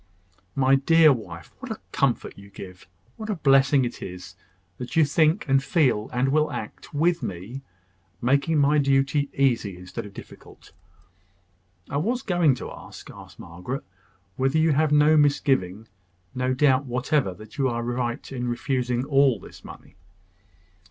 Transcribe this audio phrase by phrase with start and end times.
[0.55, 2.87] "My dear wife, what comfort you give!
[3.17, 4.35] What a blessing it is,
[4.79, 7.61] that you think, and feel, and will act, with me
[8.19, 10.71] making my duty easy instead of difficult!"
[11.87, 13.83] "I was going to ask," observed Margaret,
[14.37, 15.87] "whether you have no misgiving
[16.33, 19.97] no doubt whatever that you are right in refusing all this money."